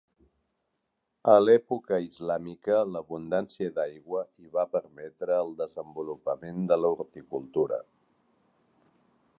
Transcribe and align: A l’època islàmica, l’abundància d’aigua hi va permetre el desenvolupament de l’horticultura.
A 1.33 1.33
l’època 1.41 1.99
islàmica, 2.05 2.79
l’abundància 2.93 3.75
d’aigua 3.75 4.23
hi 4.45 4.49
va 4.57 4.65
permetre 4.73 5.39
el 5.43 5.55
desenvolupament 5.61 6.67
de 6.73 6.81
l’horticultura. 6.83 7.81